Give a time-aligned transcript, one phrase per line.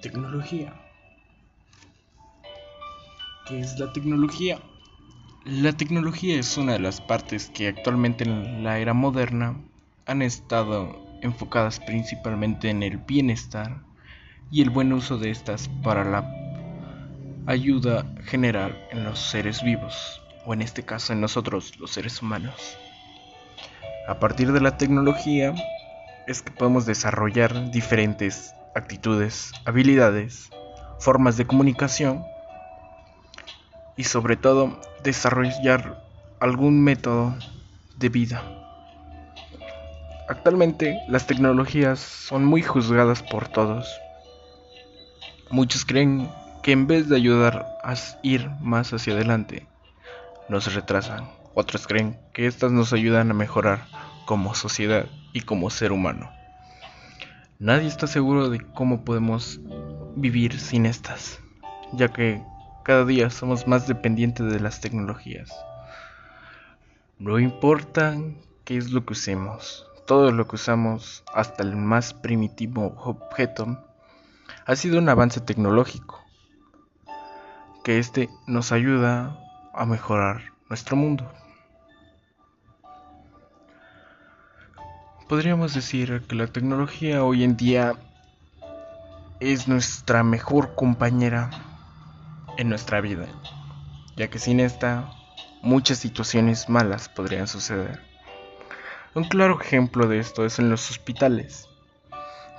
[0.00, 0.72] Tecnología.
[3.46, 4.58] ¿Qué es la tecnología?
[5.44, 9.60] La tecnología es una de las partes que actualmente en la era moderna
[10.06, 13.82] han estado enfocadas principalmente en el bienestar
[14.50, 16.24] y el buen uso de estas para la
[17.46, 22.78] ayuda general en los seres vivos, o en este caso en nosotros los seres humanos.
[24.08, 25.54] A partir de la tecnología
[26.26, 30.50] es que podemos desarrollar diferentes actitudes, habilidades,
[30.98, 32.24] formas de comunicación
[33.96, 36.02] y sobre todo desarrollar
[36.40, 37.36] algún método
[37.96, 38.42] de vida.
[40.28, 44.00] Actualmente las tecnologías son muy juzgadas por todos.
[45.50, 46.30] Muchos creen
[46.62, 49.66] que en vez de ayudar a ir más hacia adelante,
[50.48, 51.28] nos retrasan.
[51.54, 53.86] Otros creen que estas nos ayudan a mejorar
[54.24, 56.39] como sociedad y como ser humano.
[57.60, 59.60] Nadie está seguro de cómo podemos
[60.16, 61.40] vivir sin estas,
[61.92, 62.42] ya que
[62.84, 65.52] cada día somos más dependientes de las tecnologías.
[67.18, 68.16] No importa
[68.64, 73.78] qué es lo que usemos, todo lo que usamos, hasta el más primitivo objeto,
[74.64, 76.18] ha sido un avance tecnológico,
[77.84, 79.38] que este nos ayuda
[79.74, 81.30] a mejorar nuestro mundo.
[85.30, 87.94] Podríamos decir que la tecnología hoy en día
[89.38, 91.50] es nuestra mejor compañera
[92.58, 93.28] en nuestra vida,
[94.16, 95.08] ya que sin esta
[95.62, 98.00] muchas situaciones malas podrían suceder.
[99.14, 101.68] Un claro ejemplo de esto es en los hospitales,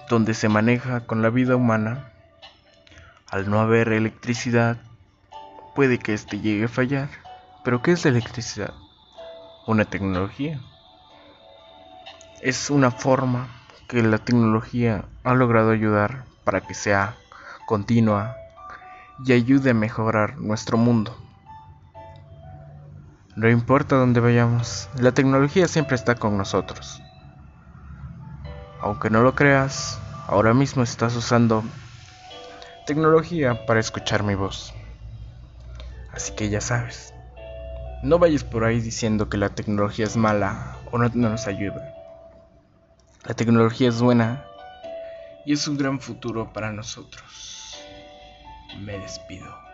[0.08, 2.14] donde se maneja con la vida humana.
[3.28, 4.78] Al no haber electricidad,
[5.76, 7.10] puede que éste llegue a fallar.
[7.66, 8.74] Pero ¿qué es la electricidad?
[9.68, 10.62] Una tecnología
[12.42, 13.48] es una forma
[13.88, 17.16] que la tecnología ha logrado ayudar para que sea
[17.68, 18.36] continua
[19.24, 21.16] y ayude a mejorar nuestro mundo.
[23.36, 27.00] No importa dónde vayamos, la tecnología siempre está con nosotros.
[28.82, 31.64] Aunque no lo creas, ahora mismo estás usando
[32.88, 34.74] tecnología para escuchar mi voz.
[36.12, 37.14] Así que ya sabes,
[38.02, 42.01] no vayas por ahí diciendo que la tecnología es mala o no nos ayuda.
[43.26, 44.44] La tecnología es buena
[45.46, 47.78] y es un gran futuro para nosotros.
[48.80, 49.71] Me despido.